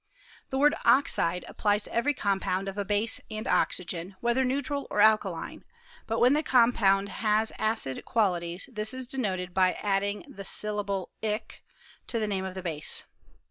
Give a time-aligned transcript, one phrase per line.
[0.49, 5.63] The word ojvide applies to every compound of abase and oxygen, whether neutral or alkaline;
[6.07, 11.61] but when the compound has acid qualities this is denoted by adding thesyllabletc
[12.07, 13.03] to the name of the base.